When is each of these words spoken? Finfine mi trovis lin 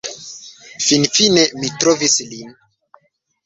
Finfine 0.85 1.45
mi 1.61 1.71
trovis 1.85 2.19
lin 2.33 2.59